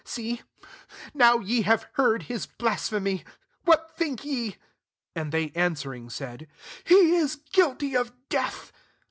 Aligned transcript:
see, 0.03 0.41
now 1.13 1.37
ye 1.37 1.61
have 1.61 1.85
heard 1.93 2.23
[hisj 2.23 2.47
blasphemy. 2.57 3.17
66 3.17 3.37
What 3.65 3.95
think 3.95 4.25
ye?'' 4.25 4.55
And 5.15 5.31
they 5.31 5.51
answering, 5.53 6.07
siod^ 6.07 6.47
*« 6.67 6.83
He 6.85 7.17
is 7.17 7.35
guilty 7.35 7.93
of 7.95 8.11
death. 8.27 8.71